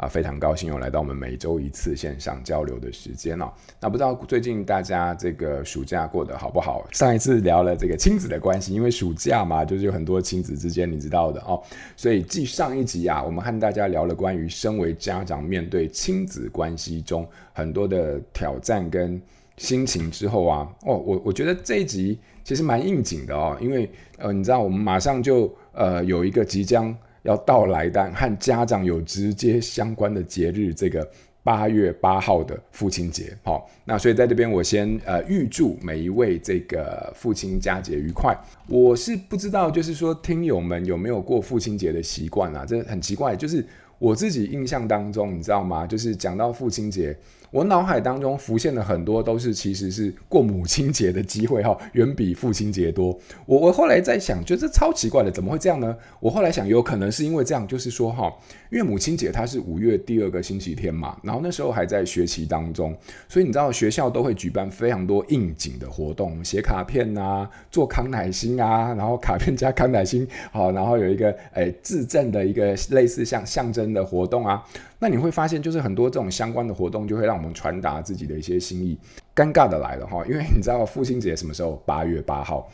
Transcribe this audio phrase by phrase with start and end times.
[0.00, 3.52] 啊，非常高兴又来到我们每周一次线上交流的时间哦。
[3.78, 6.86] 那不知道最近大家这个暑假过得好不好？
[6.90, 11.62] 上一次聊了这个亲子的关系，因为暑假嘛，就是有很多亲子之间你知道的哦。
[11.96, 19.20] 所以继上一集啊，我们和大家聊了关于身为家长面对亲子关系中很多的挑战跟
[19.58, 26.96] 心情之后啊，哦，我我觉得这一集其实蛮应景的哦，因为呃，你知道我们马上就呃有一个即将。
[27.22, 31.08] 要到来的和家长有直接相关的节日，这个
[31.42, 38.36] 八月八号的父亲节，好，那所以在这边我先呃预祝每一位这个父亲佳节愉快。
[38.68, 42.64] 我是不知道，就是说听友们有没有过父亲节的习惯啊？
[42.66, 43.64] 这很奇怪，就是
[44.00, 45.86] 我自己印象当中，你知道吗？
[45.86, 47.16] 就是讲到父亲节。
[47.52, 53.18] 我脑海当中浮现的很多都是，其实是过母亲节的机会哈， 远比父亲节多。
[53.44, 55.96] 我我后来在想，觉得超奇怪的，怎么会这样呢？
[56.20, 58.32] 我后来想，有可能是因为这样，就是说哈，
[58.70, 62.96] 因为母亲节它是五月第二个星期天嘛，然后那时候还在学习当中，
[63.28, 74.62] 所以你知道学校都会举办非常多应景的活动，写卡片啊，做康乃馨啊，然后卡片加康乃馨，好，然后有一个诶自赠的一个类似像象征的活动啊。
[74.98, 78.98] 那你会发现，就是很多这种相关的活动，就会让我们传达自己的一些心意。
[79.34, 81.82] 尴尬的来了哈，因为你知道父亲节什么时候？
[81.86, 82.70] 八月八号。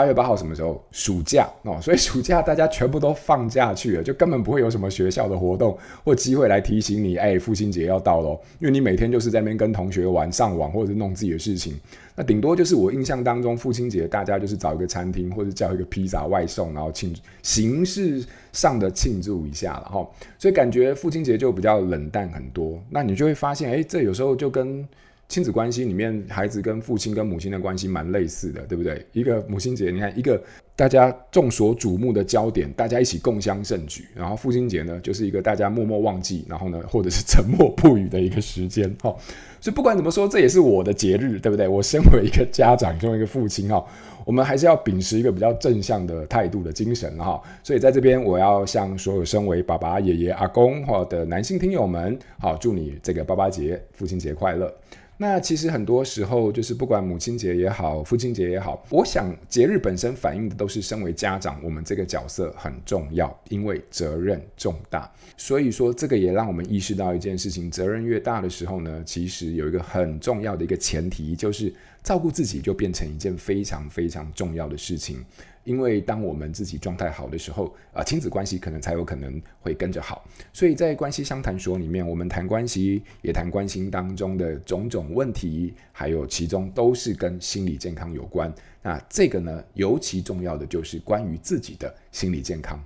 [0.00, 0.82] 八月八号什么时候？
[0.92, 8.40] 暑假哦，所以暑假大家全部都放假去了，就根本不会有什么学校的活动或机会来提醒你，哎，父亲节要到喽。
[8.60, 11.78] 因为你每天就是在那边跟同学玩、上网或者是弄自己的事情。
[12.16, 20.08] 那顶多就是我印象当中，父亲节大家就是找一个餐厅或者叫一个披萨外送，然后庆祝形式上的庆祝一下了哈。
[20.38, 22.82] 所以感觉父亲节就比较冷淡很多。
[22.88, 24.88] 那你就会发现，哎，这有时候就跟。
[25.30, 29.06] 亲子关系里面，孩子跟父亲跟母亲的关系蛮类似的，对不对？
[29.12, 30.42] 一个母亲节，你看一个
[30.74, 38.92] 大家众所瞩目的焦点，大家一起共襄盛举；然后父亲节呢，就是一个大家默默忘记，然后呢，或者是沉默不语的一个时间。
[39.00, 39.14] 哈，
[39.62, 41.68] 所以不管怎么说，这也是我的节日，对不对？
[41.68, 43.86] 我身为一个家长，身为一个父亲，哈，
[44.24, 47.40] 我们还是要秉持一个比较正向的态度的精神，哈。
[47.62, 54.74] 所以在这边，我要向所有身为爸爸、爷爷、阿公或的男性听友们，好，祝你这个爸爸节、父亲节快乐。
[55.22, 65.12] 那其实很多时候，就是不管母亲节也好，父亲节也好，我想节日本身反映的都是身为家长，我们这个角色很重要，因为责任重大。
[65.36, 71.70] 所以说，这个也让我们意识到一件事情：责任越大的时候呢，其实有一个很重要的一个前提，就是
[72.02, 75.22] 照顾自己就变成一件非常非常重要的事情。
[75.64, 80.24] 因为当我们自己状态好的时候，啊、亲子关系可能才有可能会跟着好。
[80.52, 88.52] 所以在关系相谈所里面，我们谈关系，也谈关心当中的种种问题，还有其中都是跟心理健康有关。
[88.82, 92.82] 那这个呢，尤其重要的就是关于自己的心理健康。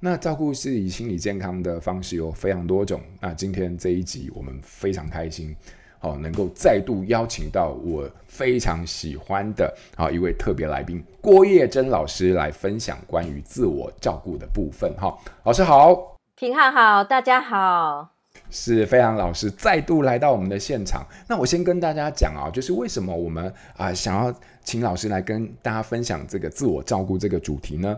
[0.00, 3.00] 那照顾自己心理健康的方式有非常多种。
[3.20, 5.54] 那今天这一集我们非常开心。
[6.04, 14.92] 哦，能够再度邀请到我非常喜欢的啊一位特别来宾郭叶珍老师来分享关于自我照顾的部分。
[14.98, 18.06] 哈，老师好，平汉好，大家好，
[18.50, 21.06] 是非常老师再度来到我们的现场。
[21.26, 27.96] 那我先跟大家讲啊，就是为什么我们啊想要请老师来跟大家分享这个自我照顾这个主题呢？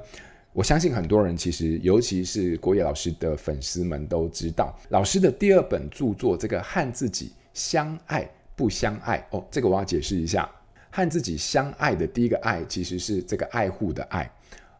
[0.52, 7.26] 我相信很多人其实，尤其是郭叶老师的粉丝们都知道，老师的第二本著作《这个和自己》。
[7.56, 10.46] 相爱不相爱哦，这个我要解释一下。
[10.90, 14.30] 和自己相爱的第一个爱，其实是这个爱护的爱，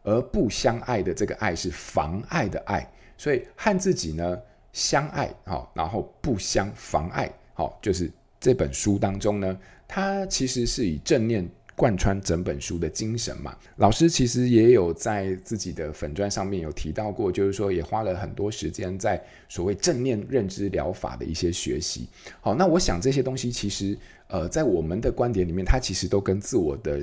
[0.03, 2.87] 而不相爱的这个爱是妨碍的爱。
[3.17, 4.39] 所以和自己呢
[4.73, 9.59] 相爱，好，然后不相妨碍，好，就是这本书当中呢，
[9.89, 11.49] 它其实是以正念。
[11.77, 22.09] 贯穿整本书的精神嘛，老师其实也有在自己的粉专上面有提到过，就是说也花了很多时间在所谓正念认知疗法的一些学习。
[22.41, 23.97] 好，那我想这些东西其实，
[24.29, 27.01] 呃，在我们的观点里面，它其实都跟自我的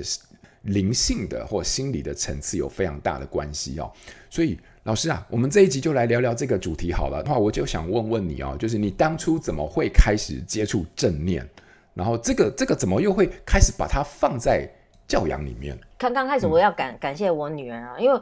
[0.62, 3.88] 灵性的或心理的层次有非常大的关系哦。
[4.28, 7.22] 所以老师啊，我们这一集就来聊聊这个主题好了。
[7.22, 11.48] 的话，我就想问问你哦，就是你当初怎么会开始接触正念？
[11.94, 14.68] 然后这个这个怎么又会开始把它放在
[15.06, 15.78] 教养里面？
[15.96, 18.20] 刚刚开始我要感、感谢我女儿啊，因为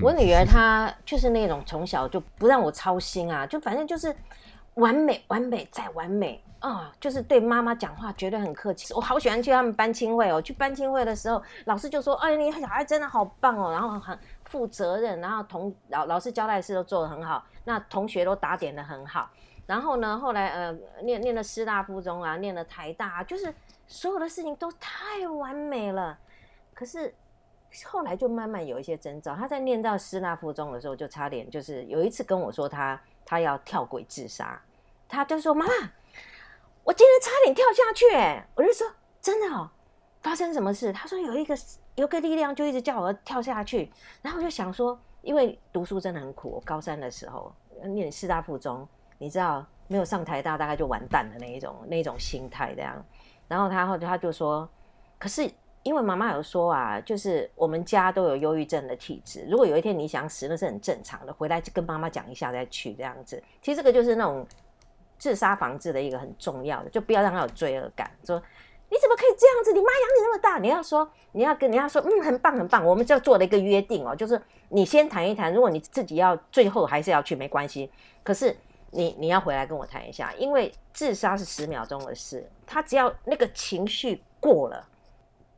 [0.00, 4.14] 我女儿她就是那种从小就不让我操心啊，就反正就是
[4.74, 8.92] 完美，完美再完美啊、就是对妈妈讲话绝对很客气。
[8.92, 19.30] 我好喜欢去他们班亲会哦，去班亲会的时候，老师就说：“哎，你小孩真的好棒哦，然后很负责任，然后同老老师交代的事都做得很好，那同学都打点的很好。
[19.68, 23.54] 然后呢，后来呃，念念了师大附中啊，念了台大，就是
[23.86, 26.18] 所有的事情都太完美了。
[26.74, 27.14] 可是
[27.84, 29.36] 后来就慢慢有一些征兆。
[29.36, 33.00] 他在念到师大附中的时候，就差点就是有一次跟我说他。”
[33.30, 34.58] 他要跳轨自杀，
[35.06, 35.72] 他就说：“妈妈，
[36.82, 39.70] 我今天差点跳下去。”哎，我就说：“真的哦，
[40.22, 41.54] 发生什么事？”他说：“有一个
[41.96, 43.92] 有个力量就一直叫我跳下去。”
[44.22, 46.52] 然后我就想说，因为读书真的很苦。
[46.52, 47.54] 我高三的时候
[47.84, 48.88] 念师大附中，
[49.18, 53.04] 你知道没有上台大大概就完蛋的那一种那一种心态这样。
[53.46, 54.68] 然后他后他就说
[55.18, 55.50] ：“可是。”
[55.84, 59.46] 因为妈妈有说啊，就是我们家都有忧郁症的体质。
[59.48, 61.32] 如果有一天你想死，那是很正常的。
[61.32, 63.42] 回来就跟妈妈讲一下再去这样子。
[63.62, 64.46] 其实这个就是那种
[65.16, 68.10] 自杀防治的一个很重要的，就不要让他有罪恶感。
[68.22, 68.36] 说
[68.90, 69.72] 你怎么可以这样子？
[69.72, 72.84] 你妈养你那么大，你要说你要跟人家说，嗯，很棒很棒。
[72.84, 74.38] 我们就做了一个约定哦，就是
[74.68, 75.54] 你先谈一谈。
[75.54, 77.90] 如果你自己要最后还是要去，没关系。
[78.22, 78.54] 可是
[78.90, 84.86] 你你要回来跟我谈一下，因为自杀是十秒钟的事，他只要那个情绪过了。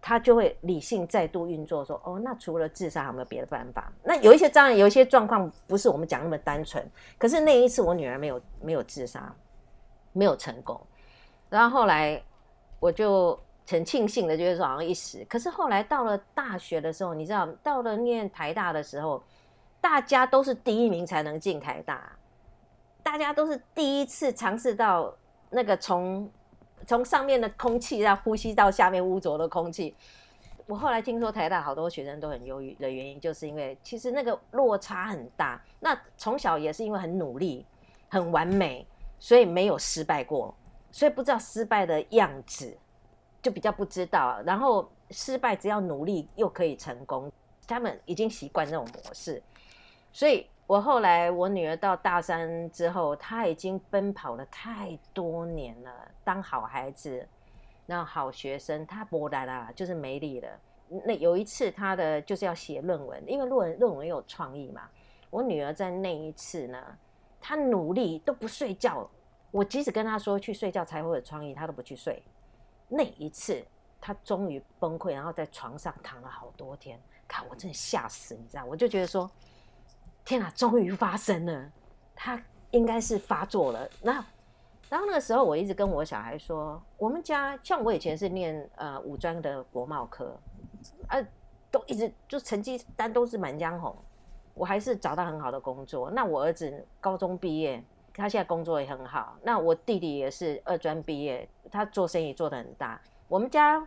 [0.02, 6.82] 他就会理性再度运作，说：“哦，那除了自杀还，有没有别的办法？”那有一些障碍有一些状况不是我们讲那么单纯。
[7.18, 9.30] 可是那一次我女儿没有没有自杀，
[10.12, 10.80] 没有成功。
[11.50, 12.18] 然后后来
[12.78, 13.38] 我就
[13.68, 15.22] 很庆幸的，就是说好像一时。
[15.28, 19.22] 可是后来到了大学的时候，你知道，到了念台大的时候，
[19.82, 22.10] 大家都是第一名才能进台大，
[23.02, 25.14] 大家都是第一次尝试到
[25.50, 26.30] 那个从。
[26.86, 29.94] 从上面的空气要呼吸到下面污浊的空气，
[30.66, 35.62] 我后来听说台大好多学生都很忧郁的原因，就是因为其实那个落差很大。
[35.78, 37.66] 那从小也是因为很努力、
[38.08, 38.84] 很完美，
[39.18, 40.52] 所以没有失败过，
[40.90, 42.74] 所以不知道失败的样子，
[43.42, 44.42] 就比较不知道。
[44.46, 47.30] 然后失败只要努力又可以成功，
[47.68, 49.40] 他们已经习惯这种模式，
[50.12, 50.46] 所以。
[50.70, 55.90] 我后来，我女儿到大三之后，她已经奔跑了太多年了，
[56.22, 57.26] 当好孩子，
[57.86, 60.48] 那好学生，她不来啦，就是没力了。
[61.04, 64.88] 那有一次，她的就是要写论文，因为论文论文有创意嘛。
[65.28, 66.80] 我女儿在那一次呢，
[67.40, 69.10] 她努力都不睡觉，
[69.50, 72.22] 我即使跟她说去睡觉才会有创意，她都不去睡。
[72.86, 73.60] 那一次，
[74.00, 76.96] 她终于崩溃，然后在床上躺了好多天，
[77.26, 79.28] 看我真的吓死，你知道，我就觉得说。
[80.30, 81.72] 天哪，终于发生了，
[82.14, 82.40] 他
[82.70, 83.90] 应该是发作了。
[84.00, 84.12] 那
[84.88, 90.38] 然后那个时候，我一直跟我小孩说，我们家像我以前是念呃五专的国贸科，
[91.08, 91.18] 啊，
[91.68, 93.92] 都一直就成绩单都是满江红，
[94.54, 96.08] 我还是找到很好的工作。
[96.12, 97.82] 那我儿子高中毕业，
[98.14, 99.36] 他现在工作也很好。
[99.42, 103.00] 那我弟弟也是二专毕业，他做生意做得很大。
[103.26, 103.84] 我们家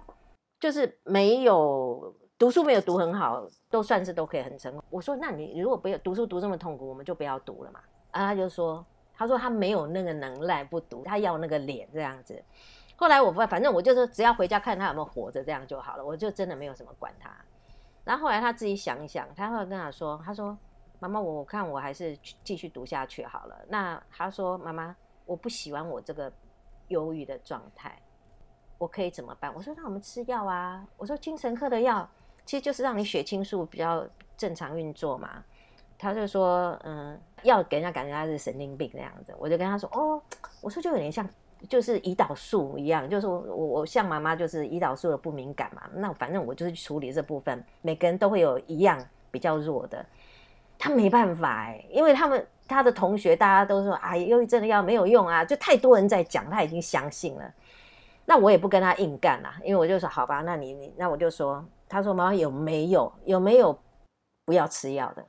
[0.60, 2.14] 就是没有。
[2.38, 4.84] 读书没有读很好，都算是都可以很成功。
[4.90, 7.80] 我说，那你如果不要读书读这么痛苦，我们就不要读了嘛。
[8.12, 12.44] 啊，他就说，他说他没有那个能耐不读，他要那个脸这样子。
[12.96, 16.06] 后来我反正我就是只要回家看他有没有活着，这样就好了。
[16.06, 17.30] 我就真的没有什么管他。
[18.04, 20.58] 然后后来他自己想一想，他会跟他说，他说
[21.00, 23.58] 妈妈，我看我还是继续读下去好了。
[23.70, 24.94] 那他说妈妈，
[25.26, 26.32] 我不喜欢我这个
[26.90, 27.98] 忧郁的状态，
[28.78, 29.54] 我可以怎么办？
[29.56, 30.86] 我说那我们吃药啊。
[30.98, 32.10] 我说精神科的药。
[32.46, 34.06] 其实就是让你血清素比较
[34.38, 35.44] 正常运作嘛。
[35.98, 39.34] 他就说，嗯，要给人家感觉他是神经病那样子。
[39.38, 40.22] 我就跟他说，哦，
[40.60, 41.26] 我说就有点像，
[41.70, 45.84] 就是胰岛素一样，就是我我像妈妈就是胰岛素的不敏感嘛。
[45.94, 50.06] 那反正我就是处理这部分，每个人都会有一样比较弱的。
[50.78, 57.54] 他没办法哎、因为他们他的同学大家都说，哎，忧郁症的药没有用啊，就太多人在讲，他已经相信了。
[58.26, 61.64] 那我也不跟他硬干啦，因为我就说，好吧，那你你那我就说。
[61.94, 63.78] 他说：“妈妈有没有有没有
[64.46, 65.24] 不要吃药的？”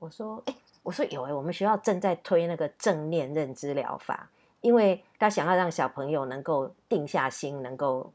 [0.00, 4.28] 我说：“哎，我说有哎，我们学校正在推那个正念认知疗法，
[4.60, 8.12] 因为他想要让小朋友能够定下心，能够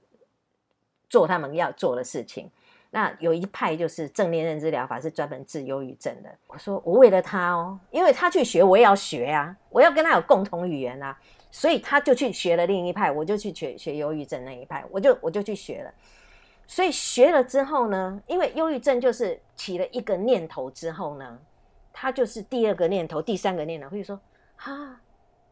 [1.10, 2.52] 做他们要做的事情。
[2.92, 6.30] 那有一派就是正念认知疗法，是专门治忧郁症的。
[6.48, 11.18] 我说我为了他哦，因为他去学，我也要学啊，我要跟他有共同语言啊，
[11.50, 15.94] 所以他就去学了另一派，我就去学学忧郁症那一派，我就我就去学了。”
[16.66, 21.40] 所以学了之后呢，因为忧郁症就是起了一个念头之后呢，
[21.92, 24.20] 他就是第二个念头、第三个念头，会说
[24.58, 25.00] ：“啊，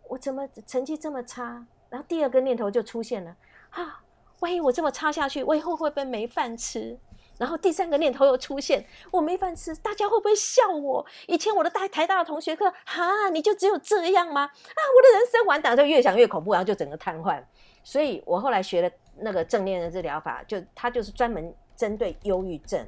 [0.08, 3.36] 我怎么成绩这么差？”然后第二个念头就出现了
[3.72, 4.01] ：“啊，
[4.39, 6.98] 万一我这么差下去，我以后会不会没饭吃？”
[7.38, 11.03] 然后第三个念头又出现，我没饭吃，大家会不会笑我？
[11.27, 14.44] 以前我的大台大的同学课，哈，你就只有这样吗？
[14.44, 14.50] 啊，
[14.96, 17.44] 我的人生完蛋，就越想越恐怖，然后就整个瘫痪。
[17.83, 22.85] 所以我后来学了那个正念的治疗法，就它就是专门针对忧郁症，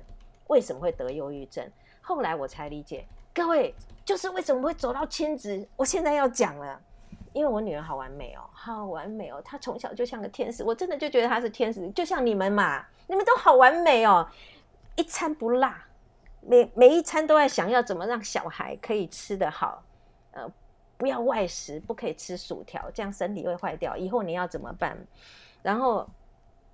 [0.48, 1.68] 为什么会得忧郁症？
[2.02, 3.74] 后来我才理解，各位
[4.06, 6.80] 就是为什么会走到亲子，我现在要讲了。
[7.32, 14.30] 因为我女儿好完美哦，好完美哦，她从小就像个天使，我真的就觉得她是天使，就像你们嘛，你们都好完美哦，
[14.96, 15.74] 一餐不落，
[16.42, 19.84] 每每一餐都在想要怎么让小孩可以吃得好，
[20.34, 20.48] 呃，
[20.98, 23.98] 不要外食，不可以吃薯条，这样身体会坏掉。
[23.98, 24.98] 以后你要怎么办？
[25.62, 26.08] 然后，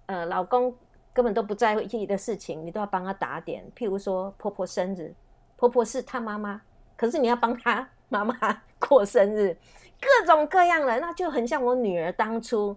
[0.07, 0.75] 呃，老公
[1.13, 3.63] 根本都不在意的事情，你都要帮他打点。
[3.75, 5.13] 譬如说婆婆生日，
[5.55, 6.61] 婆婆是她妈妈，
[6.95, 8.35] 可是你要帮她 妈妈
[8.79, 9.57] 过生日。
[10.01, 12.75] 各种各样的，那就很像我女儿当初，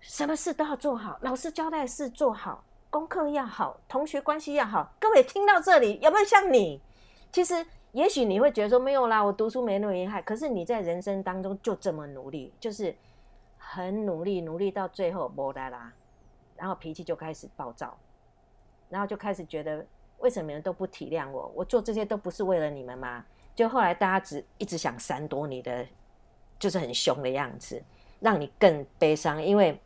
[0.00, 4.92] 什么事都要做好，老师交代的事做好，功课要好，同学关系要好。
[4.98, 6.82] 各位听到这里，有没有像你？
[7.30, 7.64] 其实，
[7.96, 10.20] 也许你会觉得说没有啦，我读书没那么厉害。
[10.20, 12.94] 可是你在人生当中就这么努力，就是
[13.56, 15.92] 很努力，努力到最后没啦啦，
[16.56, 17.96] 然后脾气就开始暴躁，
[18.90, 19.82] 然后就开始觉得
[20.18, 21.50] 为什么你们都不体谅我？
[21.54, 23.24] 我做这些都不是为了你们吗？
[23.54, 25.86] 就后来大家只一直想闪躲你的。
[26.58, 27.82] 就是很凶的样子，
[28.18, 29.78] 让你更悲伤，因为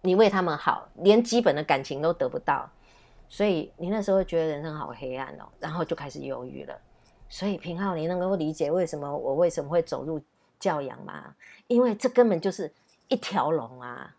[0.00, 2.66] 你为他们好，连基本的感情都得不到，
[3.28, 6.74] 所以你那时候觉得人生好黑暗哦，然后就开始忧郁了。
[7.28, 10.20] 所以平浩，你能够理解为什么我为什么会走入
[10.58, 11.34] 教养吗？
[11.66, 12.72] 因为这根本就是
[13.08, 14.16] 一条龙啊，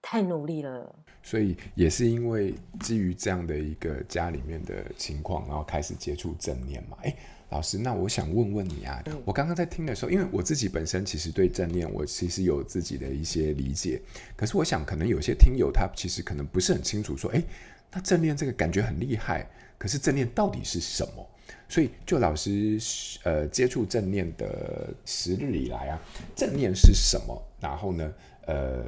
[0.00, 0.94] 太努力了。
[1.22, 7.16] 所以也是因为基于这样的一个家里面的情况，然后开始接触正念嘛，诶
[7.50, 14.02] 老师，那我想问问你啊，我刚刚在听的时候，因为我自己本身其实对正念，我其实有自己的一些理解。
[14.36, 17.42] 可是我想，可能有些听友他其实可能不是很清楚，说，诶，
[17.90, 21.26] 那正念这个感觉很厉害，可是正念到底是什么？
[21.68, 22.78] 所以，就老师
[23.24, 26.00] 呃接触正念的时日以来啊，
[26.36, 27.42] 正念是什么？
[27.60, 28.12] 然后呢，
[28.46, 28.84] 呃，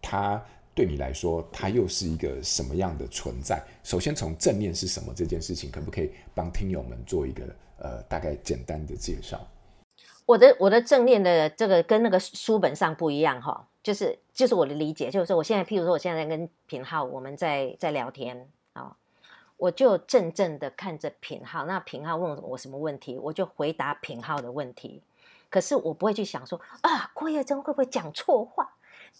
[0.00, 0.42] 它
[0.74, 3.62] 对你来说，它又是一个什么样的存在？
[3.82, 7.44] 首先，从正念是什么这件事情，可不可以帮听友们做一个？
[7.80, 9.40] 呃，大概简单的介绍。
[10.26, 18.48] 我的我的正念的这个跟那个书本上不一样哈，就是就是我的理解，就是说我现在，譬如说我现在跟品浩我们在在聊天，
[19.58, 25.02] 我就正正的看着品号，那品号问我什么问题，我就回答品号的问题。
[25.50, 28.70] 可是我不会去想说啊，郭叶珍会不会讲错话？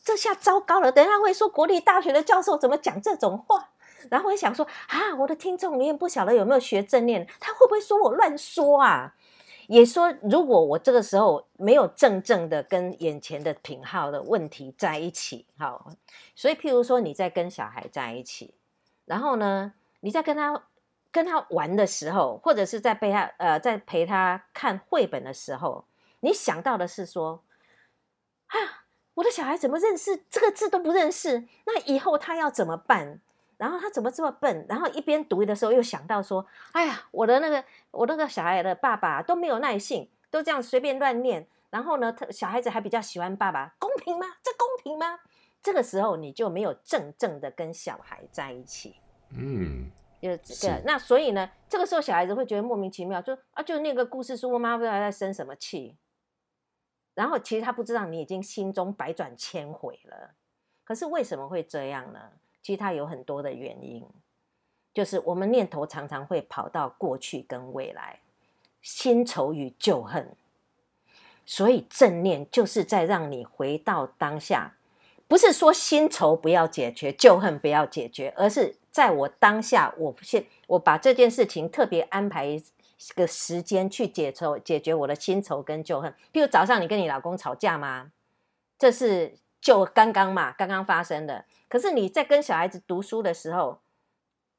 [0.04, 3.70] 这下糟糕了，等下会说国立大学的教授怎么讲这种话？
[4.10, 9.14] 然后我想说啊，我的听众里面不晓得有没有学正念，他会不会说我乱说啊？
[9.66, 15.90] 也说如果我这个时候没有正正的跟眼前的品号的问题在一起，好，
[16.34, 18.54] 所以譬如说你在跟小孩在一起，
[19.04, 20.64] 然后呢，你在跟他
[21.10, 25.84] 跟他玩的时候，或者是在陪他呃在陪他看绘本的时候，
[26.20, 27.42] 你想到的是说
[28.46, 33.20] 啊，我的小孩怎么认识这个字都不认识，那以后他要怎么办？
[33.56, 34.64] 然后他怎么这么笨？
[34.68, 41.44] 然后一边读的时候又想到说：“哎呀，我的那个我那个小孩的爸爸都没有耐性，都这样随便乱念。
[41.70, 44.26] 然后呢，他小孩子还比较喜欢爸爸，公平吗？
[44.44, 45.18] 这公平吗？”
[45.60, 49.00] 这个时候你就没有正正的跟小孩在一起。
[49.30, 50.82] 嗯，就这个。
[50.84, 55.96] 那所以呢，这个时候小孩子会觉得莫名其妙，就啊，就那个故事书，我妈不知道在生什么气。
[57.14, 60.30] 然后其实他不知道你已经心中百转千回了。
[60.84, 62.20] 可是为什么会这样呢？
[62.62, 64.06] 其实它有很多的原因，
[64.92, 68.20] 就是我们念头常常会跑到过去跟未来，
[68.82, 70.34] 新仇与旧恨，
[71.46, 74.76] 所以正念就是在让你回到当下，
[75.26, 82.62] 不是说新仇不要解决，旧恨不要解决，而是在我当下，我现我把这件事情特别安排一
[83.14, 86.12] 个时间去解仇，解决我的新仇跟旧恨。
[86.32, 88.10] 譬如早上你跟你老公吵架吗？
[88.78, 91.44] 这是就刚刚嘛，刚刚发生的。
[91.68, 93.80] 可是你在跟小孩子读书的时候，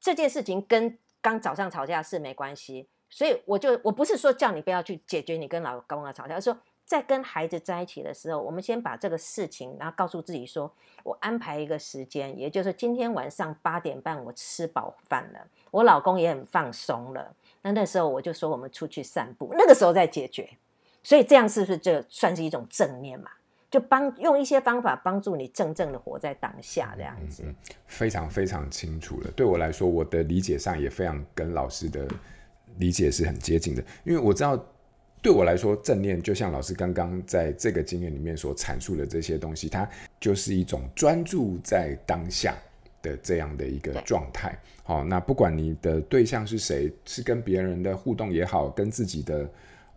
[0.00, 6.58] 这件事情跟刚早上吵架是没关系，所以我就我不是说叫你不要去解决你跟老公的吵架，而是说
[6.90, 10.68] 在跟孩子在一起的时候，我们先把这个事情，然后告诉自己说，
[11.04, 15.38] 我安排一个时间，也就是今天晚上八点半我吃饱饭了，
[15.70, 17.32] 我老公也很放松了，
[17.62, 20.50] 那那时候我就说我们出去散步，那个时候再解决，
[21.00, 23.30] 所以这样是不是就算是一种正念嘛？
[23.70, 27.44] 就帮用一些方法帮助你真正的活在当下，这样子。
[27.86, 29.30] 非常非常清楚了。
[29.36, 32.08] 对我来说，我的理解上也非常跟老师的
[32.78, 33.84] 理解是很接近的。
[34.02, 34.60] 因为我知道，
[35.22, 39.86] 对我来说，正念就像老师刚刚在这个经验里面所阐述的这些东西，它
[40.18, 42.56] 就是一种专注在当下，
[43.02, 44.58] 的这样的一个状态。
[44.82, 49.50] 好，那不管你的对象是谁，是跟别人的互动也好，跟自己的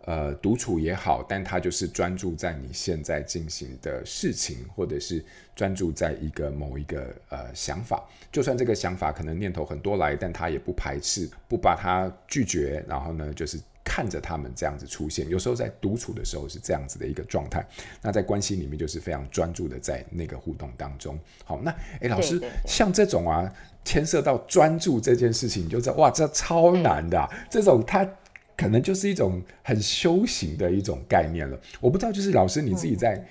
[0.04, 5.24] 呃独处也好，但它就是专注在你现在进行的事情，或者是
[5.56, 13.58] 专注在一个某一个呃想法，就算这个想法可能念头很多来，但他也不排斥，不把它拒绝，然后呢，就是。
[13.84, 17.64] 看着他们这样子出现，有时候在独处的时候是这样子的一个状态。
[18.00, 21.18] 那在关系里面就是非常专注的在那个互动当中。
[21.44, 23.52] 好，那诶，老师，对对对，像这种啊，
[23.84, 27.28] 牵涉到专注这件事情，你就知道哇，这超难的啊。
[27.50, 28.08] 这种它
[28.56, 31.60] 可能就是一种很修行的一种概念了。
[31.80, 33.22] 我不知道，就是老师你自己在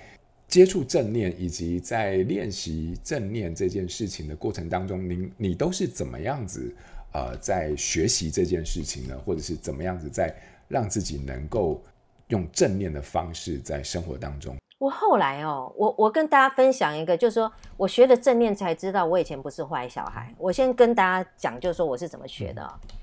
[0.46, 6.72] 接触正念以及在练习正念这件事情的过程当中，您你都是怎么样子？
[7.14, 10.34] 呃，在学习这件事情呢，或者是怎么样子，在
[10.66, 11.80] 让自己能够
[12.26, 14.56] 用正念的方式在生活当中。
[14.78, 20.34] 我后来哦，我我跟大家分享一个，就是说我学的正念才知道，我以前不是坏小孩。
[20.36, 22.62] 我先跟大家讲，就是说我是怎么学的。
[22.62, 22.96] 嗯。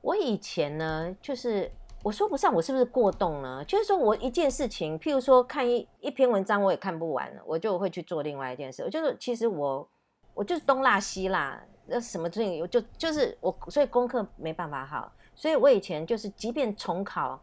[0.00, 1.70] 我以前呢，就是
[2.02, 3.62] 我说不上我是不是过动呢？
[3.66, 8.82] 就是说我一件事情，譬如说看一一篇文章，我也看不完，我就会去做另外一件事。
[8.82, 9.86] 我就是其实我
[10.32, 11.62] 我就是东拉西拉。
[11.86, 17.38] 那什么东西就就是我，所以功课没办法好，所以我以前就是，即便重考，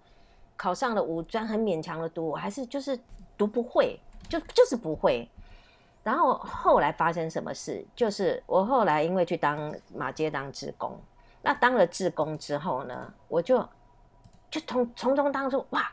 [0.58, 3.00] 考上了五专，很勉强的读，我还是就是
[3.38, 5.30] 读不会，就就是不会。
[6.04, 7.86] 然后后来发生什么事？
[7.96, 11.00] 就是我后来因为去当马街当志工，
[11.44, 13.60] 那当了志工之后呢，我就
[14.50, 15.92] 就从从中当中哇，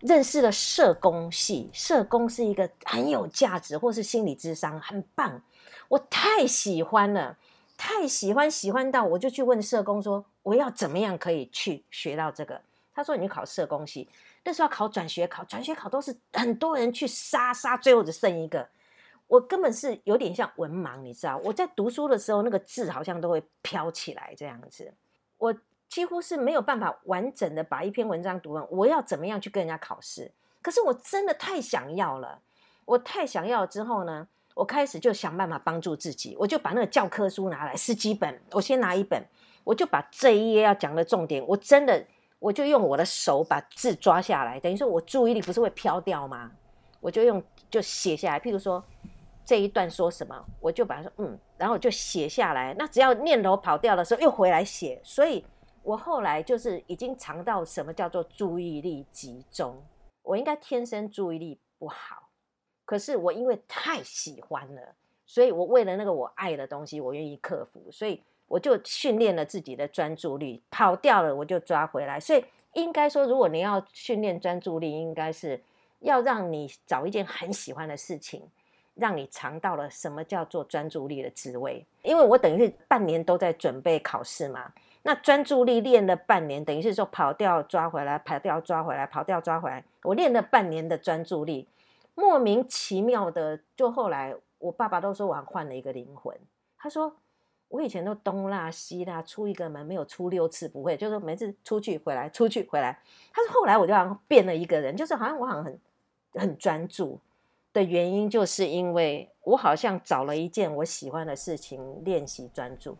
[0.00, 5.40] 认识了社工系，社工是一个很有价值，或是心理智商很棒，
[5.88, 7.38] 我太喜欢了。
[7.84, 12.62] 太喜欢，喜欢到我就去问社工说，我要怎么样可以去学到这个？
[12.94, 14.08] 他说，你考社工系，
[14.44, 18.68] 那时候考转学考，转学考都是很多人去杀杀，最后只剩一个。
[19.26, 21.36] 我根本是有点像文盲，你知道？
[21.38, 24.94] 我在读书的时候，那个字好像都会飘起来这样子。
[25.38, 25.52] 我
[25.88, 28.64] 几乎是没有办法完整的把一篇文章读完。
[28.70, 30.30] 我要怎么样去跟人家考试？
[30.62, 32.42] 可是我真的太想要了，
[32.84, 34.28] 我太想要之后呢？
[34.54, 39.24] 我开始就想办法帮助自己，我就把那个教科书拿来十几本，我先拿一本，
[39.64, 42.04] 我就把这一页要讲的重点，我真的
[42.38, 46.50] 我就用我的手把字抓下来，等于说我注意力不是会飘掉吗？
[47.00, 48.84] 我就用就写下来，譬如说
[49.44, 52.74] 这一段说什么，我就把它说嗯，然后就写下来。
[52.78, 55.00] 那只要念头跑掉的时候，又回来写。
[55.02, 55.44] 所以
[55.82, 59.82] 我后来就是已经尝到什么叫做注意力集中。
[60.22, 62.28] 我应该天生注意力不好。
[62.92, 64.82] 可是我因为太喜欢了，
[65.24, 72.20] 所以我为了那个我爱的东西，我愿意克服，所以我就训练了自己的专注力，跑掉了我就抓回来。
[72.20, 75.58] 所以应该说，如果你要训练专注力，应该是
[76.00, 78.46] 要让你找一件很喜欢的事情，
[78.94, 81.82] 让你尝到了什么叫做专注力的滋味。
[82.02, 84.70] 因为我等于是半年都在准备考试嘛，
[85.02, 91.66] 那专注力练了半年，等于是说跑掉抓回来，跑掉抓回来，跑掉抓回来，我练了半年的专注力。
[92.14, 96.36] 莫名其妙的，就后来我爸爸都说我换了一个灵魂。
[96.76, 97.14] 他说
[97.68, 102.98] 我以前都东拉西拉，出一个门没有出六次不会，就是每次出去回来，出去回来。
[103.32, 105.80] 他说后来我就好像变了一个人，就是好像我好像很
[106.34, 107.18] 很专注
[107.72, 112.96] 的原因，就是因为我好像找了一件我喜欢的事情练习专注。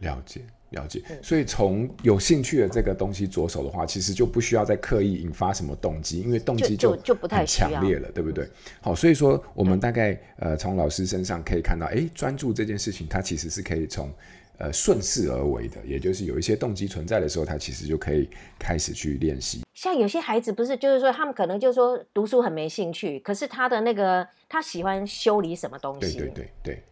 [0.00, 0.46] 了解。
[0.74, 8.48] 了解，所以从有兴趣的这个东西着手的话，其实就不需要再刻意引发什么动机，因为动机就就不太强烈了，对不对？
[8.80, 14.12] 好，所以说我们大概呃从老师身上可以看到，哎，专注这件事情，它其实是可以从
[14.58, 19.62] 呃顺势而为的，也就是有一些动机存在的时候，它其实就可以开始去练习。
[19.72, 26.82] 像有些孩子不是，就是说他们可能就是说读书很没兴趣，可是他的那个他喜欢修理什么东西，对对对对。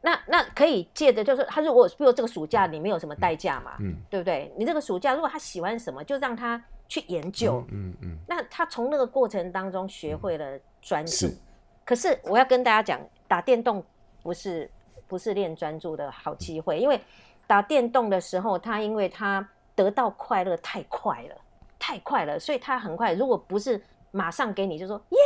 [0.00, 4.52] 那那可以借着，就是他如果比如这个暑假你没有什么代价嘛，嗯，对不对？
[4.56, 8.18] 你这个暑假如果他喜欢什么，就让他去研究，嗯嗯，嗯。
[8.28, 11.12] 那他从那个过程当中学会了专注。
[11.12, 11.36] 是。
[11.84, 13.84] 可是我要跟大家讲，打电动
[14.22, 14.70] 不是
[15.06, 17.00] 不是练专注的好机会，因为
[17.46, 21.34] 打电动的时候，他因为他得到快乐太快了，
[21.78, 25.18] 太快了，所以他很快，如果不是马上给你就说耶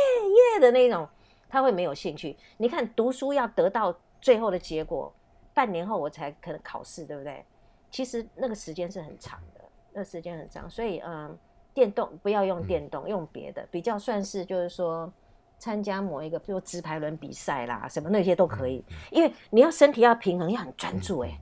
[0.53, 1.07] 耶的那种，
[1.49, 2.37] 他会没有兴趣。
[2.57, 3.95] 你看读书要得到。
[4.21, 5.11] 最后的结果，
[5.53, 7.43] 半年后我才可能考试，对不对？
[7.89, 11.37] 其实那个时间是很长的，那个时间很长，所以嗯，
[11.73, 15.11] 电动不要用电动，嗯、用别的，比较算是就是说
[15.57, 21.37] 参加某一个，比如直排轮比赛啦，什么那些都可以，嗯、因为你要身体要平衡，要很专注哎，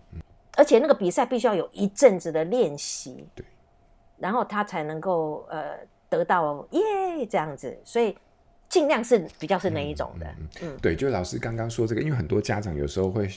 [0.58, 3.46] 而且那个比赛必须要有一阵子的练习，对，
[4.18, 5.78] 然后他才能够呃
[6.10, 8.18] 得到耶这样子，所以。
[8.69, 10.27] 尽量是比较是那一种的？
[10.62, 13.27] 嗯，嗯，对，就老师刚刚说这个，因为很多家长有时候会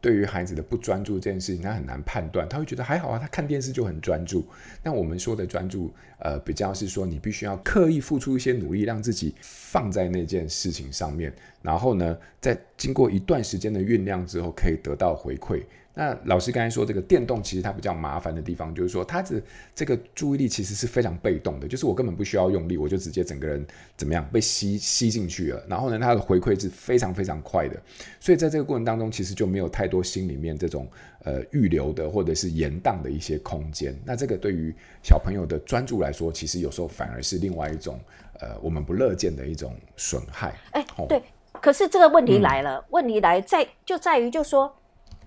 [0.00, 4.46] 对于孩子的不专注这件事情，他很难判断，他会觉得还好啊，他看电视就很专注。
[4.82, 15.62] 那我们说的专注，呃，比较是说你必须要刻意付出一些努力，让自己放在那件事情上面，然后呢，在经过一段时间的酝酿之后，可以得到回馈。
[15.92, 19.42] 那老师刚才说这个电动，其实它比较麻烦的地方，就是说它的
[19.74, 25.62] 这个注意力其实是非常被动的，就是我根本不需要用力，我就直接整个人怎么样被吸吸进去了。
[25.68, 27.76] 然后呢，它的回馈是非常非常快的，
[28.20, 30.88] 所以在这个过程当中，其实就没有太多心里面这种
[31.24, 33.94] 呃预留的或者是延宕的一些空间。
[34.04, 34.72] 那这个对于
[35.02, 37.98] 小朋友的专注来说，其实有时候反而是另外一种
[38.38, 40.54] 呃我们不乐见的一种损害。
[40.70, 41.20] 哎，对，
[41.60, 44.72] 可是这个问题来了，嗯、问题来在就在于就说。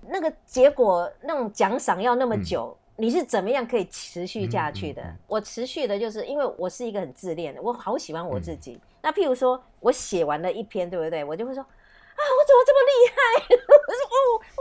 [0.08, 5.02] 那个结果，那种奖赏要那么久，嗯、你是怎么样可以持续下去的？
[5.02, 8.72] 嗯嗯嗯、我持续的就是因为我是一个很自恋的，我好喜欢我自己。
[8.72, 11.24] 嗯、那譬如说我写完了一篇，对不对？
[11.24, 13.56] 我就会说啊，我怎么这么厉害？
[13.86, 14.18] 我说哦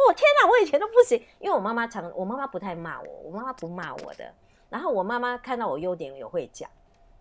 [0.10, 4.34] 哦，天哪，我以前都不行，因为我妈妈常，我妈妈不太骂我，我妈妈不骂我的。
[4.70, 6.70] 然后我妈妈看到我优点也会讲。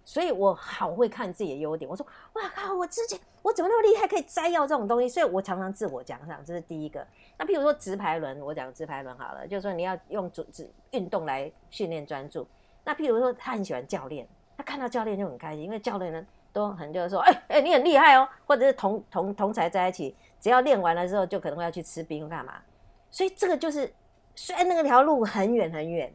[0.04, 1.88] 所以我好会看自己的优点。
[1.88, 5.08] 我说，哇靠，我之前我怎么那么厉害，可以摘要这种东西？
[5.08, 7.06] 所以我常常自我奖赏，这是第一个。
[7.38, 12.46] 那譬如说直排轮，我讲直排轮好了，就是说你要用组织运动来训练专注。
[12.84, 22.54] 那譬如说他很喜欢教练，他看到教练就很开心，因为教练呢都很就是说，哎、欸、哎、你很厉害哦，或者是同同同才在一起，只要练完了之后，就可能会要去吃冰干嘛。
[23.10, 23.92] 所以这个就是
[24.34, 26.12] 虽然那个条路很远很远，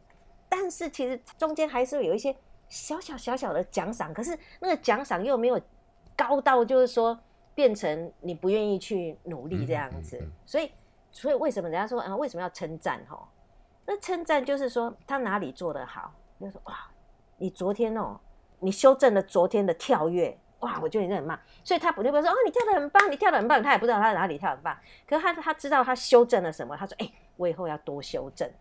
[0.50, 2.36] 但是其实中间还是有一些。
[2.70, 5.60] 小小小小的奖赏，可是那个奖赏又没有
[6.16, 7.18] 高到，就是说
[7.56, 10.22] 变成你不愿意去努力这样子。
[10.46, 10.72] 所以，
[11.12, 13.00] 所以为什么人家说啊，为什么要称赞？
[13.08, 13.28] 哈，
[13.86, 16.90] 那称赞就是说他哪里做得好，就说哇，
[17.38, 18.20] 你昨天哦，
[18.60, 21.40] 你修正了昨天的跳跃，哇，我觉得你这很棒。
[21.64, 23.64] 所以他不就会说哦，你跳的很棒，你跳的很棒。
[23.64, 24.78] 他也不知道他哪里跳得很棒，
[25.08, 26.76] 可是他他知道他修正了什么。
[26.76, 28.52] 他说，哎，我以后要多修正。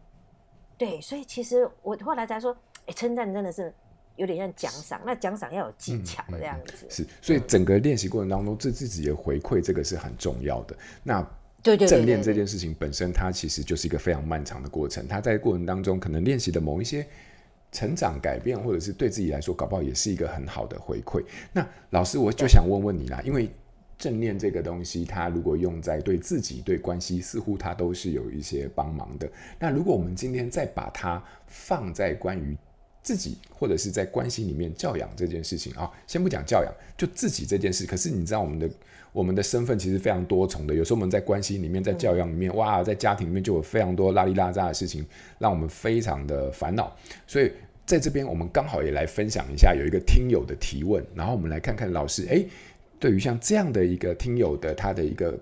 [0.78, 3.74] 对，所以其实我后来才说，哎，称赞真的是。
[4.16, 6.86] 有点像奖赏，那奖赏要有技巧这样子。
[6.88, 10.76] 是，所以整个练习过程当中，自自己的回馈，这个是很重要的。
[11.02, 11.20] 那
[11.62, 15.06] 对对，正念这件事情本身，它其实就是一个非常漫长的过程。
[15.08, 17.04] 它在过程当中，可能练习的某一些
[17.72, 21.24] 成长、改变，或者是对自己来说，搞不好也是一个很好的回馈。
[21.52, 23.50] 那老师，我就想问问你啦，因为
[23.98, 29.28] 正念这个东西，它如果用在对自己、对关系，似乎它都是有一些帮忙的。
[29.58, 32.56] 那如果我们今天再把它放在关于
[33.06, 37.86] 自己或者是在关系里面教养这件事情啊，先不讲教养，就自己这件事。
[37.86, 38.68] 可是你知道我们的
[39.12, 45.06] 我们的身份其实非常多重的，有时候我们在关系里面，在教养里面，哇，在家庭里面就有非常多拉里拉杂的事情，
[45.38, 46.92] 让我们非常的烦恼。
[47.28, 47.52] 所以
[47.86, 52.48] 在这边，我们刚好也来分享一下，有一个听友的提问，然后我们来看看老师，诶，
[52.98, 55.38] 对于像这样的一个听友的他的一个。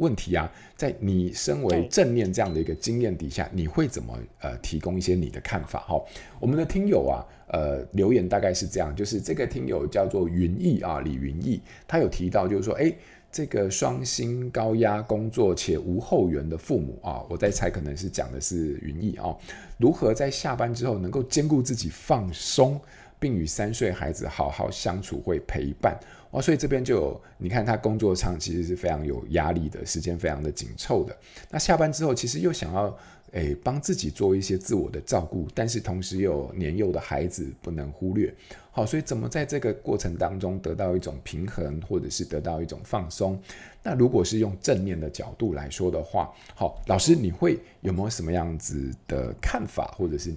[0.00, 5.80] 问题啊，在你身为正念这样的一个经验底下，你会怎么呃提供一些你的看法？
[5.80, 6.02] 哈，
[6.40, 12.96] 我们的听友啊，呃，留言大概是这样，就是这个听友叫做云逸啊，李云逸，他有提到就是说，诶，
[13.30, 19.36] 这个双薪高压工作且无后援的父母啊，我在猜可能是讲的是云逸啊，
[19.76, 22.80] 如何在下班之后能够兼顾自己放松，
[23.20, 25.96] 并与三岁孩子好好相处，会陪伴。
[26.32, 31.16] 哦，所以这边就有，你看他工作上其实是非常有压力的，时间非常的紧凑的。
[31.50, 32.96] 那下班之后，其实又想要
[33.32, 38.32] 诶帮自己做一些自我的照顾，但是同时又有年幼的孩子不能忽略。
[38.70, 43.36] 好，所以怎么在这个过程当中得到一种平衡，或者是得到一种放松？
[43.82, 50.32] 那如果是用正念的角度来说的话，好，老师你会有没有什么样子的看法或者是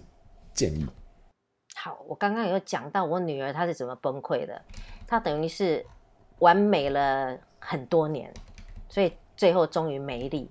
[0.55, 0.87] 建议？
[1.83, 4.61] 好，我刚刚有讲到我女儿她是怎么崩溃的。
[5.05, 5.85] 她等于是
[6.39, 8.33] 完美了很多年，
[8.87, 10.49] 所以最后终于没力。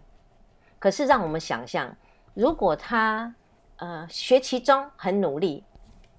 [0.79, 1.91] 可是让我们想象，
[2.35, 3.35] 如果她
[3.77, 5.65] 呃学期中很努力，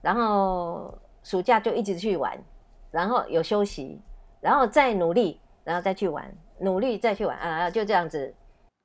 [0.01, 2.35] 然后暑假就一直去玩，
[2.89, 4.01] 然后有休息，
[4.41, 8.33] 然后再努力，然后再去玩，努力再去玩啊，就这样子。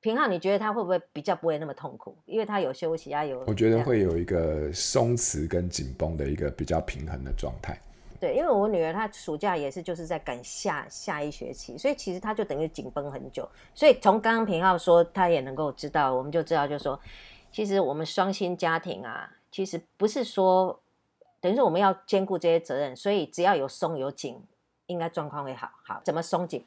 [0.01, 2.17] 平浩，你觉得他会不会比较不会那么痛苦？
[2.25, 7.77] 因为他有休息啊，有我觉得会有一个松弛跟紧绷的一个比较平衡的状态。
[8.19, 13.47] 对，因为我女儿她暑假也是就是在赶下下一学期，所以其实她就等于紧绷很久。
[13.73, 16.99] 所以从刚刚平浩说，她也能够知道，我们就知道，就是说，
[17.51, 20.77] 其实我们双薪家庭啊，其实不是说
[21.39, 24.37] 等于说我们要兼顾这些责任，所以只要有松有紧，
[24.87, 25.69] 应该状况会好。
[25.85, 26.65] 好，怎么松紧？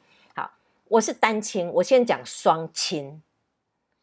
[0.93, 3.23] 我是单亲，我先讲双亲。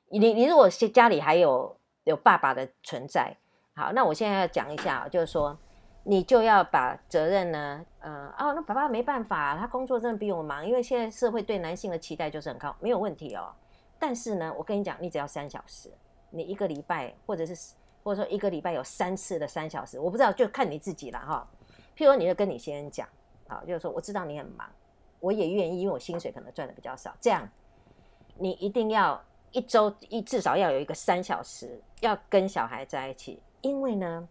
[0.08, 3.36] 你你如果家里还有有爸爸的存在，
[3.76, 5.56] 好，那我现在要讲一下，就是说。
[6.02, 13.52] 你就要把责任呢，呃，哦，那爸爸没办法，他工作真的比我忙，因为现在社会对男性的期待就是很高，没有问题哦。
[13.98, 15.92] 但是呢，我跟你讲，你只要三小时，
[16.30, 21.46] 你一个礼拜或者是或者说一个礼拜有三次的三小时，我不知道，就看你自己了哈。
[21.94, 23.06] 譬如，你就跟你先生讲，
[23.46, 24.66] 好，就是说我知道你很忙，
[25.20, 27.48] 我也愿意，因为我薪水可能赚的比较少，这样
[28.38, 34.26] 你一定要一周一至少要有一个三小时要跟小孩在一起，因为呢，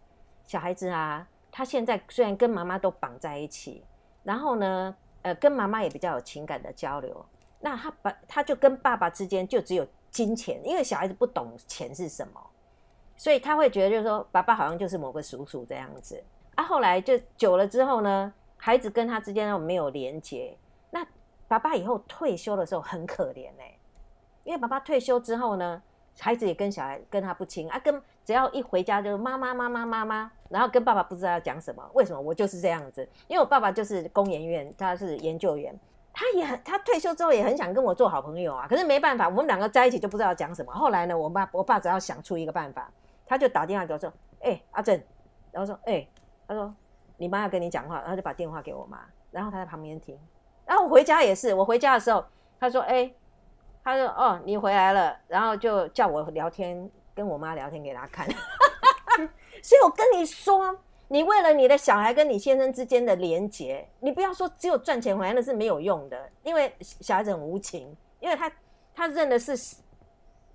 [0.46, 3.84] 小孩子啊，他现在虽然跟妈妈都绑在一起，
[4.24, 7.24] 然后呢，呃，跟妈妈也比较有情感的交流。
[7.60, 12.40] 那他把他就跟爸爸之间就只有金钱，因为小孩子不懂钱是什么，
[13.16, 16.24] 所以他会觉得就是说爸爸好像就是某个叔叔这样子。
[16.54, 20.56] 啊，后来就久了之后呢，孩子跟他之间又没有连结。
[21.50, 23.76] 爸爸以后退休的时候很可怜哎，
[24.44, 25.82] 因为爸爸退休之后呢，
[26.20, 31.84] 孩子也跟小孩跟他不亲啊，跟只要一回家就是妈妈妈妈妈妈，然后跟爸爸不知道要讲什么。
[31.92, 33.02] 为什么我就是这样子？
[33.26, 35.76] 因为我爸爸就是工研院，他是研究员。
[36.12, 40.72] 他也很，他退休之后也很想跟我做好朋友啊，可是没办法，我们两个在一起就不知道讲什么。
[40.72, 42.88] 后来呢，我爸我爸只要想出一个办法，
[43.26, 45.02] 他就打电话给我说：“哎、阿正。”
[45.50, 46.06] 然后说：“哎、
[46.46, 46.72] 他说
[47.16, 49.00] 你妈要跟你讲话。”然后就把电话给我妈，
[49.32, 50.16] 然后他在旁边听。
[50.70, 52.24] 然后我回家也是，我回家的时候，
[52.60, 53.12] 他说：“哎、
[53.82, 58.24] 他说哦，你回来了。”然后就叫我聊天，跟我妈聊天给他看。
[59.60, 60.78] 所以我跟你说。
[61.12, 68.52] 你为了你的小孩跟你先生之间的连结，你不要说只有赚钱回来那是没有用的，因为小孩子很无情，因为他
[68.94, 69.56] 他认的是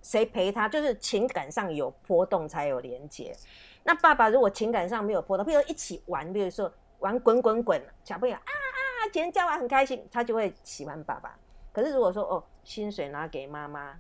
[0.02, 3.36] 谁陪他，就是情感上有波动才有连结。
[3.84, 11.38] 那爸爸如果情感上没有波动，比如一起玩，比如说玩滚滚滚，小朋友啊啊尖叫啊很开心，他就会喜欢爸爸。
[11.72, 14.00] 可是如果说哦薪水拿给妈妈，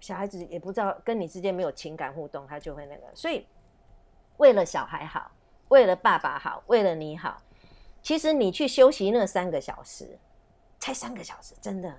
[0.00, 3.02] 小孩子也不知道跟你之间没有情感互动，他就会那个。
[3.14, 3.46] 所以
[4.38, 5.30] 为了小孩好。
[5.68, 7.40] 为了爸爸好，为了你好，
[8.02, 10.18] 其实你去休息那三个小时，
[10.80, 11.96] 才三个小时，真的，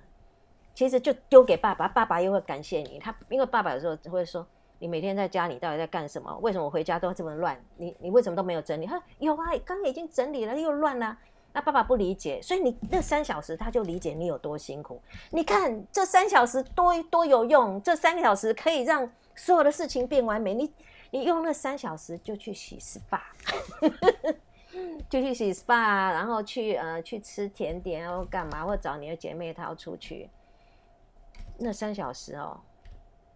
[0.74, 2.98] 其实就丢给爸爸，爸爸又会感谢你。
[2.98, 4.46] 他因为爸爸有时候只会说
[4.78, 6.36] ：“你每天在家里到底在干什么？
[6.42, 7.58] 为什么我回家都这么乱？
[7.78, 11.18] 你你为什么都没有整理？”他说：“有啊，刚刚已经整理了，又乱了。”
[11.52, 15.00] 那爸爸不理解，所以你那三小时他就理解你有多辛苦。
[15.30, 20.54] 你看这三小时多多有用，这三个小时可以让所有的事情变完美。
[20.54, 20.72] 你。
[21.14, 23.20] 你用那三小时就去洗 SPA，
[25.06, 30.30] 就去洗 SPA，然后去呃去吃甜点，然后干嘛，或找你的姐妹淘出去。
[31.58, 32.58] 那三小时哦，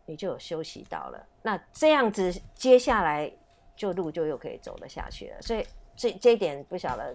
[0.07, 1.27] 你就有休息到了。
[1.43, 3.31] 那这样子，接下来
[3.77, 5.43] 就路就又可以走得下去了。
[5.43, 5.63] 所以
[5.95, 7.15] 这这一点不晓得，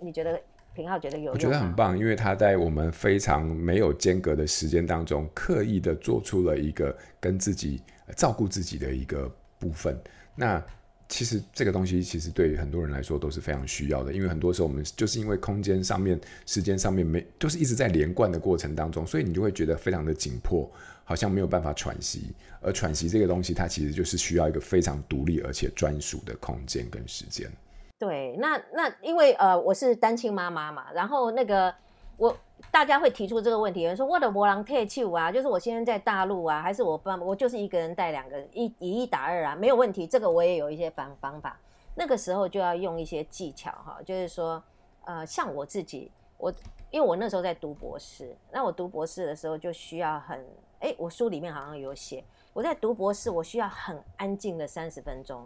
[0.00, 0.40] 你觉得
[0.74, 1.32] 平浩觉得有？
[1.32, 7.82] 我觉得很棒，因为他在我们非常没有间隔的时间当中，刻意的做出了一个跟自己
[8.16, 9.30] 照顾自己的一个。
[9.60, 9.94] 部分，
[10.34, 10.64] 那
[11.06, 20.66] 其实这个东西其实对于很多人来说都是非常需要的，因为很多时候我们就是因为空间上面、时间上面没，就是一直在连贯的过程当中，所以你就会觉得非常的紧迫，
[21.04, 22.34] 好像没有办法喘息。
[22.62, 27.52] 而喘息这个东西，它其实就是需要一个非常独立而且专属的空间跟时间。
[28.00, 31.72] 对，那那因为呃我是单亲妈妈嘛，然后那个
[32.16, 32.36] 我。
[32.70, 40.06] 大家会提出这个问题，有人说我的波浪退休啊，就是我现在在大陆啊，还是我爸，我就是一个人带两个人一以一打二啊，没有问题。
[40.06, 41.58] 这个我也有一些方方法。
[41.94, 44.62] 那个时候就要用一些技巧哈，就是说，
[45.06, 46.52] 呃，像我自己，我
[46.90, 50.46] 因为我那时候在读博士，那我读博士的时候就需要很，
[50.80, 55.44] 哎，我书里面好像有写，我在读博士，我需要很安静的三十分钟。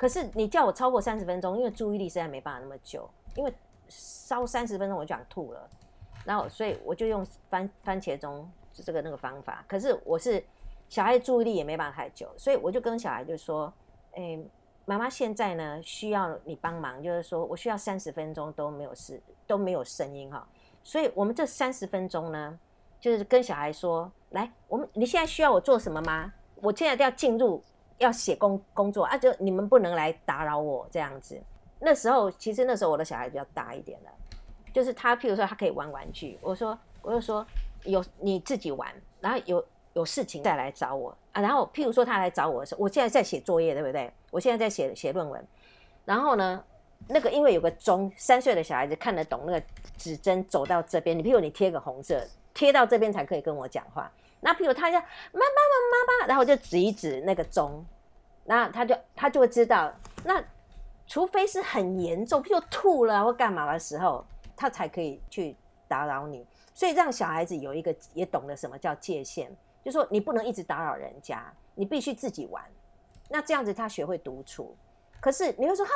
[0.00, 3.52] 可是你叫我超过三十分钟，因为注意力实在没办法那么久，因为
[3.86, 5.68] 烧三十分钟我就想吐了。
[6.24, 9.62] 然后，所以我就用番番茄钟这个那个方法。
[9.68, 10.42] 可是我是
[10.88, 13.70] 小孩注意力也没办法太久，所以我就跟小孩就说
[14.16, 14.38] ：“哎，
[14.86, 20.48] 妈妈现在呢需要你帮忙，就是说我需要三十分钟都没有事，都没有声音哈。
[20.82, 22.58] 所以我们这三十分钟呢，
[22.98, 26.32] 就是跟小孩说：来，我们你现在需要我做什么吗？
[26.62, 27.62] 我现在都要进入
[28.00, 31.40] 要写工工作啊，就你们不能来打扰我这样子。
[31.78, 34.10] 那时候其实那时候我的小孩比较大一点了。”
[34.72, 37.44] 就是他，譬如说他可以玩玩具，我说我就说
[37.82, 38.88] 有你自己玩，
[39.20, 41.42] 然后有有事情再来找我啊。
[41.42, 44.12] 然后譬如说他来找我的时候，我现在在写作业，对不对？
[44.30, 45.44] 我现在在写写论文。
[46.04, 46.62] 然后呢，
[47.08, 49.62] 那个因为有个钟，三岁的小孩子看得懂那个
[49.98, 51.18] 指针走到这边。
[51.18, 54.08] 你譬如你贴个红色，贴到这边才可以跟我讲话。
[54.40, 55.42] 那譬如他就妈妈妈
[55.92, 57.84] 妈妈，然后就指一指那个钟，
[58.44, 59.92] 那他就他就会知道。
[60.24, 60.42] 那
[61.06, 64.24] 除非是很严重，譬如吐了或干嘛的时候。
[64.56, 65.56] 他才可以去
[65.88, 69.50] 打扰你，所以让小孩子有一个也懂得什么叫界限，
[69.82, 72.62] 就说你不能一直打扰人家，你必须自己玩。
[73.30, 74.76] 那这样子他学会独处。
[75.18, 75.92] 可是你会说哈，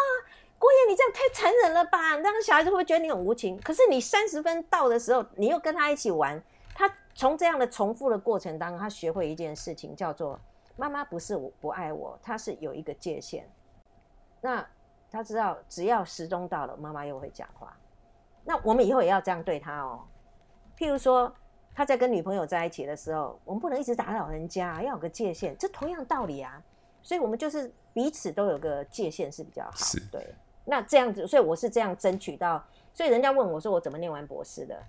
[0.58, 2.16] 郭爷你这样太残忍了吧？
[2.16, 3.60] 让小孩子会不会觉得你很无情？
[3.60, 6.42] 可是你三十分到的时候，你又跟他一起玩，
[7.14, 10.38] 从这样的重复的过程当中，他学会一件事情，叫做
[10.76, 13.48] 妈妈不是我不爱我，他是有一个界限。
[14.40, 14.66] 那
[15.10, 17.76] 他知道，只要时钟到了，妈妈又会讲话。
[18.44, 20.02] 那我们以后也要这样对他哦。
[20.76, 21.32] 譬如说，
[21.72, 25.56] 他在跟女朋友在一起的时候，我们不能一直打扰人家，要有个界限。
[25.56, 26.60] 这同样道理啊。
[27.00, 29.70] 所以，我们就是彼此都有个界限是比较好。
[29.76, 30.00] 是。
[30.10, 30.34] 对。
[30.64, 32.62] 那这样子，所以我是这样争取到。
[32.92, 34.82] 所以人家问我说：“我怎么念完博士的？”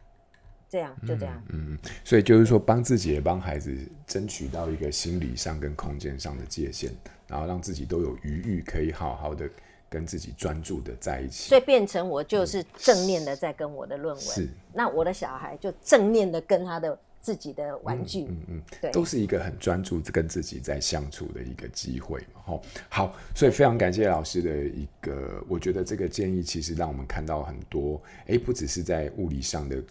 [0.70, 1.44] 这样就这样。
[1.50, 1.80] 嗯嗯。
[2.04, 3.76] 所以就是说，帮自己也帮孩子
[4.06, 6.92] 争取到一个心理上跟空间上的界限，
[7.28, 9.50] 然后让自己都有余裕，可以好好的。
[9.88, 29.82] 跟自己专注的在一起，所以变成我就是正面的在跟我的论文，是那我的小孩就正面的跟他的自己的玩具，嗯嗯，嗯，对，都是一个很专注跟自己在相处的一个机会嘛，吼，好，所以非常感谢老师的一个，我觉得这个建议其实让我们看到很多，哎、欸，不只是在物理上的。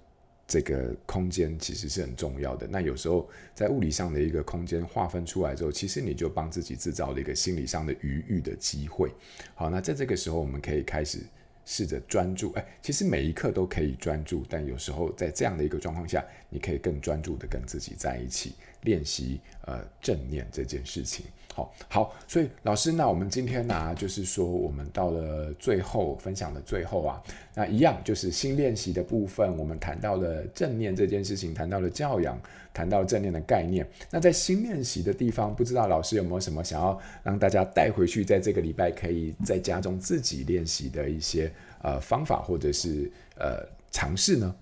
[0.46, 2.66] 这个空间其实是很重要的。
[2.66, 9.11] 那有时候在物理上的一个空间划分出来之后，其实你就帮自己制造了一个心理上的余裕的机会。
[9.54, 11.20] 好，那在这个时候，我们可以开始
[11.64, 12.52] 试着专注。
[12.52, 18.52] 哎，其实每一刻都可以专注，但有时候在这样的一个状况下，你可以更专注的跟自己在一起
[18.83, 21.24] 练习呃正念这件事情。
[21.54, 27.22] 好好，所以老师，那我们今天呢、就是说我们到了最后分享的最后啊，
[27.54, 32.36] 那一样就是新练习的部分，我们谈到了正念这件事情，谈到了教养，
[32.72, 33.88] 谈到了正念的概念。
[34.10, 41.48] 那在新练习的地方，不知道老师有没有什么想要让大家带回去，在这个礼拜可以在家中自己练习的一些
[41.82, 44.52] 呃方法或者是呃尝试呢？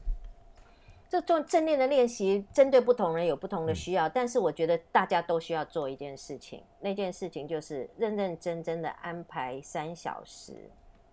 [1.20, 10.54] 这种正念的练习，针对不同人有不同的需要，但是我觉得大家都需要做一件事情，那件事情就是认认真真的安排三小时，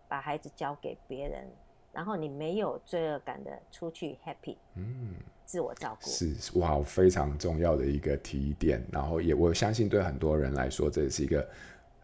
[0.08, 1.46] 把孩子交给别人，
[1.92, 11.46] 然后你没有罪恶感的出去 happy，嗯，自我照顾是哇，非常重要的一个提点，然后也我相信对很多人来说，这也是一个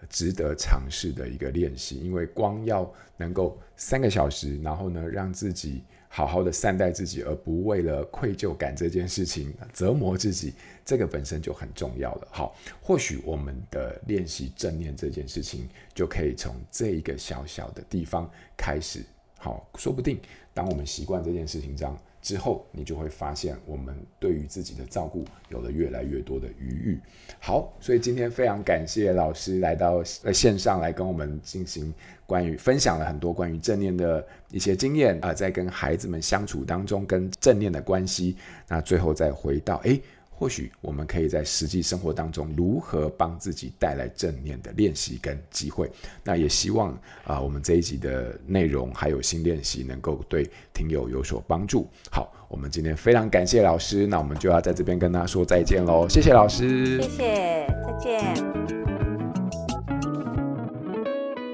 [0.10, 5.84] 值得尝试的一个练习，因为光要能够三个小时，然后呢，让自己。
[6.16, 10.54] 好好的善待自己，而不为了愧疚感这件事情折磨自己，
[10.86, 12.28] 这个本身就很重要了。
[12.32, 19.04] 好，或许我们的练习正念这件事情，就可以从这一个小小的地方开始。
[19.38, 20.18] 好，说不定
[20.54, 22.00] 当我们习惯这件事情上。
[22.26, 27.00] 之后，你就会发现，我们对于自己的照顾有了越来越多的余裕。
[27.40, 31.94] 好，所以今天非常感谢老师来到呃线上来跟我们进行
[32.26, 38.36] 关于分享了很多关于正念的一些经验啊、在跟孩子们相处当中跟正念的关系。
[38.68, 40.02] 那最后再回到诶。
[40.38, 45.90] 或许我们可以在实际生活当中如何帮自己带来正念的练习跟机会。
[46.24, 46.92] 那也希望
[47.24, 51.88] 啊、呃，我们这一集的内容还有新练习能够对听友有所帮助。
[52.12, 56.06] 好，我们今天非常感谢老师，那我们就要在这边跟他说再见喽。
[56.10, 58.36] 谢谢老师，谢谢，再见。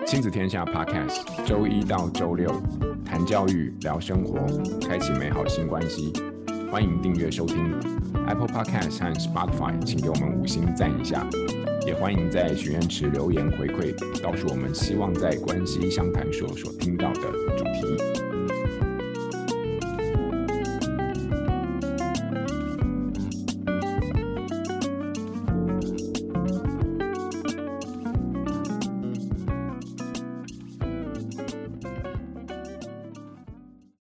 [0.07, 2.51] 亲子天下 Podcast，周一到周六
[3.05, 4.45] 谈教育、聊生活，
[4.85, 6.11] 开启美好新关系。
[6.71, 7.57] 欢迎订阅收听
[8.27, 11.27] Apple Podcast 和 Spotify，请给我们五星赞一下。
[11.85, 17.23] 也欢迎在许愿池留言回馈，告诉我们希望在关系相谈所所听到的
[17.57, 18.40] 主题。